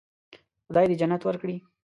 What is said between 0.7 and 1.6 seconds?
دې جنت ورکړي.